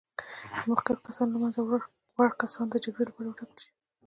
د 0.61 0.61
مخکښو 0.69 1.05
کسانو 1.07 1.31
له 1.33 1.37
منځه 1.43 1.59
وړ 2.17 2.29
کسان 2.41 2.65
د 2.69 2.75
جرګې 2.83 3.03
لپاره 3.07 3.27
وټاکل 3.29 3.57
شي. 3.63 3.69